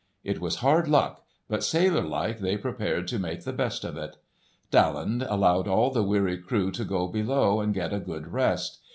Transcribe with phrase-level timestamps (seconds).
[0.23, 4.17] It was hard luck, but sailor like they prepared to make the best of it.
[4.71, 8.79] Daland allowed all the weary crew to go below and get a good rest.